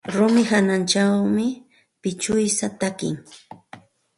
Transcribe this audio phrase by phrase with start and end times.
[0.15, 1.45] Rumi hawanćhawmi
[2.01, 3.09] pichiwsa taki.